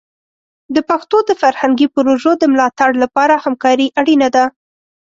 [0.75, 4.45] د پښتو د فرهنګي پروژو د ملاتړ لپاره همکاري اړینه ده.